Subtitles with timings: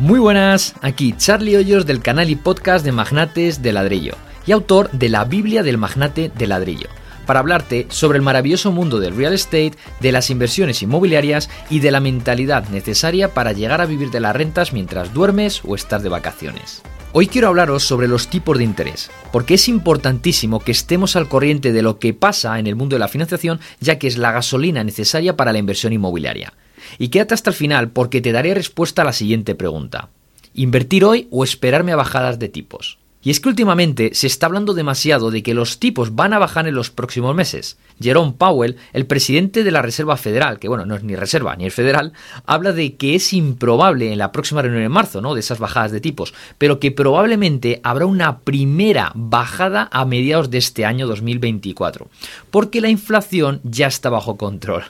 [0.00, 4.14] Muy buenas, aquí Charlie Hoyos del canal y podcast de Magnates de Ladrillo
[4.46, 6.88] y autor de la Biblia del Magnate de Ladrillo,
[7.26, 11.90] para hablarte sobre el maravilloso mundo del real estate, de las inversiones inmobiliarias y de
[11.90, 16.08] la mentalidad necesaria para llegar a vivir de las rentas mientras duermes o estás de
[16.08, 16.80] vacaciones.
[17.12, 21.72] Hoy quiero hablaros sobre los tipos de interés, porque es importantísimo que estemos al corriente
[21.72, 24.82] de lo que pasa en el mundo de la financiación, ya que es la gasolina
[24.82, 26.54] necesaria para la inversión inmobiliaria.
[26.98, 30.08] Y quédate hasta el final porque te daré respuesta a la siguiente pregunta.
[30.54, 32.98] ¿Invertir hoy o esperarme a bajadas de tipos?
[33.22, 36.66] Y es que últimamente se está hablando demasiado de que los tipos van a bajar
[36.66, 37.76] en los próximos meses.
[38.00, 41.66] Jerome Powell, el presidente de la Reserva Federal, que bueno, no es ni reserva ni
[41.66, 42.14] es federal,
[42.46, 45.34] habla de que es improbable en la próxima reunión en marzo, ¿no?
[45.34, 50.56] De esas bajadas de tipos, pero que probablemente habrá una primera bajada a mediados de
[50.56, 52.08] este año 2024,
[52.50, 54.84] porque la inflación ya está bajo control.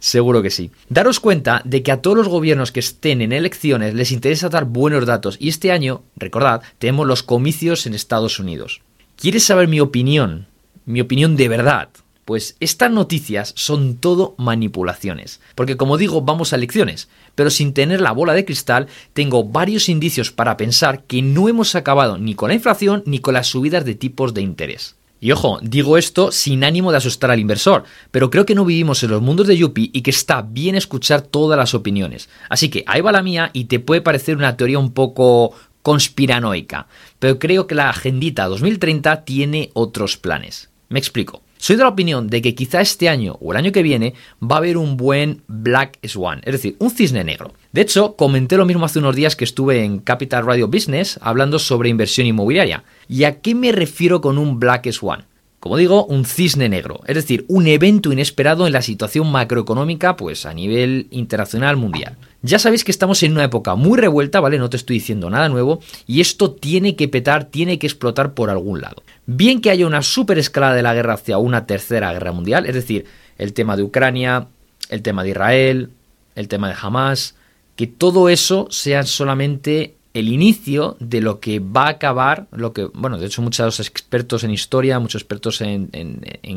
[0.00, 0.70] Seguro que sí.
[0.88, 4.64] Daros cuenta de que a todos los gobiernos que estén en elecciones les interesa dar
[4.64, 8.80] buenos datos y este año, recordad, tenemos los comicios en Estados Unidos.
[9.16, 10.46] ¿Quieres saber mi opinión?
[10.84, 11.88] Mi opinión de verdad.
[12.24, 15.40] Pues estas noticias son todo manipulaciones.
[15.54, 17.08] Porque como digo, vamos a elecciones.
[17.34, 21.74] Pero sin tener la bola de cristal, tengo varios indicios para pensar que no hemos
[21.74, 24.97] acabado ni con la inflación ni con las subidas de tipos de interés.
[25.20, 29.02] Y ojo, digo esto sin ánimo de asustar al inversor, pero creo que no vivimos
[29.02, 32.28] en los mundos de Yuppie y que está bien escuchar todas las opiniones.
[32.48, 36.86] Así que ahí va la mía y te puede parecer una teoría un poco conspiranoica,
[37.18, 40.70] pero creo que la agendita 2030 tiene otros planes.
[40.88, 41.42] Me explico.
[41.56, 44.56] Soy de la opinión de que quizá este año o el año que viene va
[44.56, 47.52] a haber un buen Black Swan, es decir, un cisne negro.
[47.72, 51.58] De hecho, comenté lo mismo hace unos días que estuve en Capital Radio Business hablando
[51.58, 52.84] sobre inversión inmobiliaria.
[53.08, 55.26] ¿Y a qué me refiero con un Black Swan?
[55.60, 60.46] Como digo, un cisne negro, es decir, un evento inesperado en la situación macroeconómica pues
[60.46, 62.16] a nivel internacional mundial.
[62.42, 64.58] Ya sabéis que estamos en una época muy revuelta, ¿vale?
[64.58, 68.50] No te estoy diciendo nada nuevo y esto tiene que petar, tiene que explotar por
[68.50, 69.02] algún lado.
[69.26, 72.74] Bien que haya una super escalada de la guerra hacia una tercera guerra mundial, es
[72.74, 73.06] decir,
[73.36, 74.46] el tema de Ucrania,
[74.90, 75.90] el tema de Israel,
[76.36, 77.34] el tema de Hamas,
[77.78, 82.86] que todo eso sea solamente el inicio de lo que va a acabar, lo que,
[82.92, 85.88] bueno, de hecho muchos expertos en historia, muchos expertos en,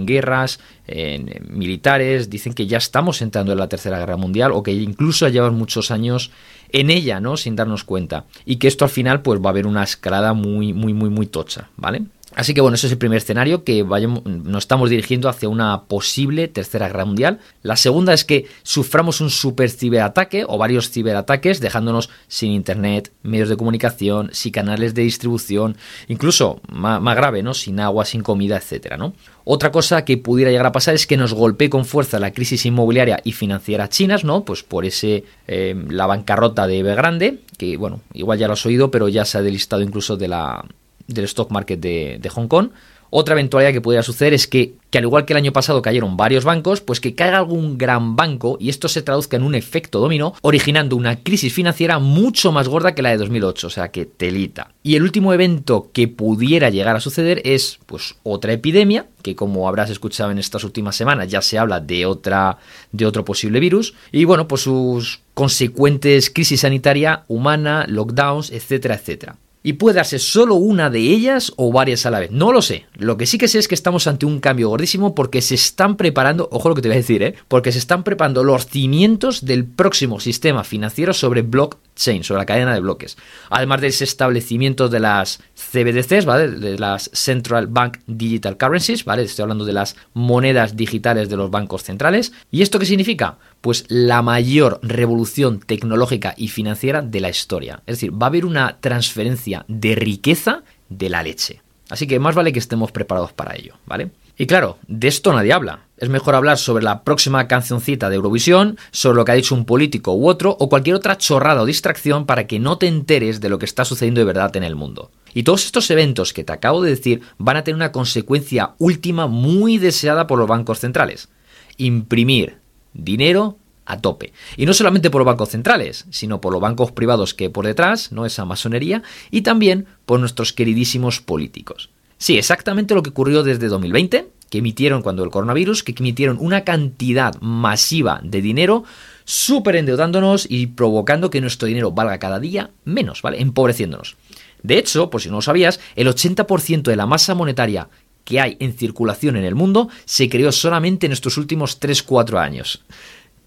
[0.07, 4.71] guerras, en, militares, dicen que ya estamos entrando en la Tercera Guerra Mundial o que
[4.71, 6.31] incluso llevan muchos años
[6.69, 7.37] en ella, ¿no?
[7.37, 8.25] Sin darnos cuenta.
[8.43, 11.27] Y que esto al final pues va a haber una escalada muy, muy, muy, muy
[11.27, 12.01] tocha, ¿vale?
[12.33, 15.83] Así que bueno, ese es el primer escenario, que vayamos, nos estamos dirigiendo hacia una
[15.83, 17.39] posible tercera guerra mundial.
[17.61, 23.49] La segunda es que suframos un super ciberataque o varios ciberataques, dejándonos sin internet, medios
[23.49, 25.75] de comunicación, sin canales de distribución,
[26.07, 27.53] incluso más, grave, ¿no?
[27.53, 29.13] Sin agua, sin comida, etcétera, ¿no?
[29.43, 32.65] Otra cosa que pudiera llegar a pasar es que nos golpee con fuerza la crisis
[32.65, 34.45] inmobiliaria y financiera chinas, ¿no?
[34.45, 38.89] Pues por ese eh, la bancarrota de Evergrande, que bueno, igual ya lo has oído,
[38.89, 40.63] pero ya se ha delistado incluso de la
[41.13, 42.69] del stock market de, Hong Kong.
[43.13, 46.15] Otra eventualidad que pudiera suceder es que, que, al igual que el año pasado cayeron
[46.15, 49.99] varios bancos, pues que caiga algún gran banco y esto se traduzca en un efecto
[49.99, 54.05] dominó, originando una crisis financiera mucho más gorda que la de 2008, o sea que
[54.05, 54.71] telita.
[54.81, 59.67] Y el último evento que pudiera llegar a suceder es pues otra epidemia, que como
[59.67, 62.59] habrás escuchado en estas últimas semanas ya se habla de otra
[62.93, 69.35] de otro posible virus y bueno, pues sus consecuentes crisis sanitaria humana, lockdowns, etcétera, etcétera
[69.63, 72.31] y puede darse solo una de ellas o varias a la vez.
[72.31, 72.85] No lo sé.
[72.95, 75.97] Lo que sí que sé es que estamos ante un cambio gordísimo porque se están
[75.97, 77.35] preparando, ojo lo que te voy a decir, ¿eh?
[77.47, 82.73] porque se están preparando los cimientos del próximo sistema financiero sobre blockchain, sobre la cadena
[82.73, 83.17] de bloques.
[83.49, 86.47] Además del establecimiento de las CBDCs, ¿vale?
[86.49, 89.23] De las Central Bank Digital Currencies, ¿vale?
[89.23, 92.33] Estoy hablando de las monedas digitales de los bancos centrales.
[92.49, 93.37] ¿Y esto qué significa?
[93.61, 97.83] Pues la mayor revolución tecnológica y financiera de la historia.
[97.85, 101.61] Es decir, va a haber una transferencia de riqueza de la leche.
[101.89, 104.11] Así que más vale que estemos preparados para ello, ¿vale?
[104.37, 105.81] Y claro, de esto nadie habla.
[106.01, 109.65] Es mejor hablar sobre la próxima cancioncita de Eurovisión, sobre lo que ha dicho un
[109.65, 113.49] político u otro, o cualquier otra chorrada o distracción para que no te enteres de
[113.49, 115.11] lo que está sucediendo de verdad en el mundo.
[115.35, 119.27] Y todos estos eventos que te acabo de decir van a tener una consecuencia última
[119.27, 121.29] muy deseada por los bancos centrales.
[121.77, 122.57] Imprimir
[122.93, 124.33] dinero a tope.
[124.57, 128.11] Y no solamente por los bancos centrales, sino por los bancos privados que por detrás,
[128.11, 128.25] ¿no?
[128.25, 131.91] Esa masonería, y también por nuestros queridísimos políticos.
[132.17, 136.65] Sí, exactamente lo que ocurrió desde 2020, que emitieron cuando el coronavirus, que emitieron una
[136.65, 138.83] cantidad masiva de dinero,
[139.23, 143.41] súper endeudándonos y provocando que nuestro dinero valga cada día menos, ¿vale?
[143.41, 144.17] Empobreciéndonos.
[144.61, 147.87] De hecho, por si no lo sabías, el 80% de la masa monetaria
[148.25, 152.83] que hay en circulación en el mundo se creó solamente en estos últimos 3-4 años.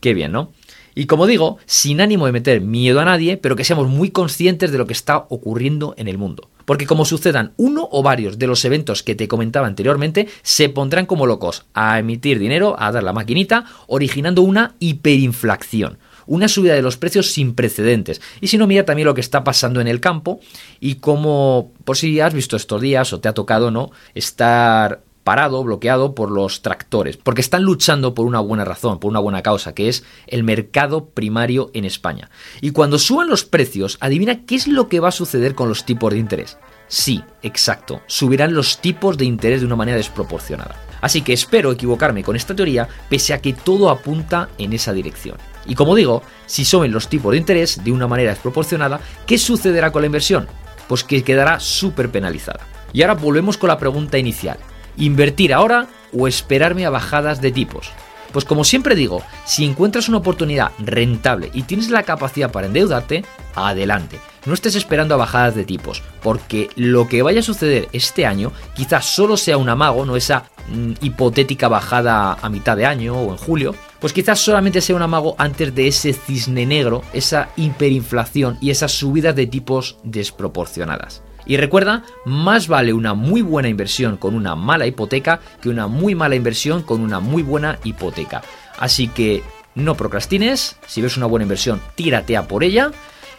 [0.00, 0.52] Qué bien, ¿no?
[0.94, 4.72] Y como digo, sin ánimo de meter miedo a nadie, pero que seamos muy conscientes
[4.72, 6.48] de lo que está ocurriendo en el mundo.
[6.64, 11.06] Porque como sucedan uno o varios de los eventos que te comentaba anteriormente, se pondrán
[11.06, 16.82] como locos a emitir dinero, a dar la maquinita, originando una hiperinflación una subida de
[16.82, 18.20] los precios sin precedentes.
[18.40, 20.40] Y si no, mira también lo que está pasando en el campo
[20.80, 23.90] y cómo, por si has visto estos días o te ha tocado, ¿no?
[24.14, 29.20] Estar parado, bloqueado por los tractores, porque están luchando por una buena razón, por una
[29.20, 32.30] buena causa, que es el mercado primario en España.
[32.60, 35.84] Y cuando suban los precios, adivina qué es lo que va a suceder con los
[35.84, 36.58] tipos de interés.
[36.86, 40.76] Sí, exacto, subirán los tipos de interés de una manera desproporcionada.
[41.00, 45.36] Así que espero equivocarme con esta teoría, pese a que todo apunta en esa dirección.
[45.66, 49.90] Y como digo, si suben los tipos de interés de una manera desproporcionada, ¿qué sucederá
[49.90, 50.46] con la inversión?
[50.88, 52.60] Pues que quedará súper penalizada.
[52.92, 54.58] Y ahora volvemos con la pregunta inicial.
[54.96, 57.90] ¿Invertir ahora o esperarme a bajadas de tipos?
[58.32, 63.24] Pues como siempre digo, si encuentras una oportunidad rentable y tienes la capacidad para endeudarte,
[63.54, 64.18] adelante.
[64.44, 68.52] No estés esperando a bajadas de tipos, porque lo que vaya a suceder este año
[68.74, 73.30] quizás solo sea un amago, no esa mm, hipotética bajada a mitad de año o
[73.30, 78.58] en julio, pues quizás solamente sea un amago antes de ese cisne negro, esa hiperinflación
[78.60, 81.22] y esas subidas de tipos desproporcionadas.
[81.46, 86.14] Y recuerda, más vale una muy buena inversión con una mala hipoteca que una muy
[86.14, 88.42] mala inversión con una muy buena hipoteca.
[88.78, 89.42] Así que
[89.74, 92.90] no procrastines, si ves una buena inversión, tírate a por ella.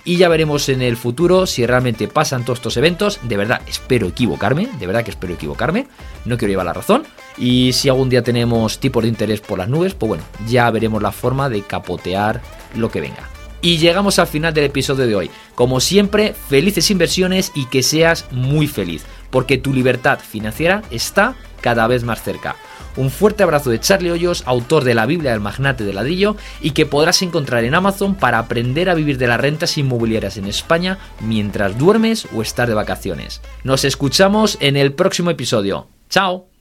[0.08, 3.20] Y ya veremos en el futuro si realmente pasan todos estos eventos.
[3.24, 4.70] De verdad, espero equivocarme.
[4.80, 5.88] De verdad que espero equivocarme.
[6.26, 7.06] No quiero llevar la razón.
[7.40, 11.02] Y si algún día tenemos tipos de interés por las nubes, pues bueno, ya veremos
[11.02, 12.40] la forma de capotear
[12.76, 13.35] lo que venga.
[13.62, 15.32] Y llegamos al final del episodio de hoy.
[15.56, 21.88] Como siempre, felices inversiones y que seas muy feliz, porque tu libertad financiera está cada
[21.88, 22.56] vez más cerca.
[22.98, 26.72] Un fuerte abrazo de Charlie Hoyos, autor de la Biblia del Magnate de Ladrillo, y
[26.72, 30.98] que podrás encontrar en Amazon para aprender a vivir de las rentas inmobiliarias en España
[31.20, 33.42] mientras duermes o estás de vacaciones.
[33.64, 35.88] Nos escuchamos en el próximo episodio.
[36.10, 36.55] ¡Chao!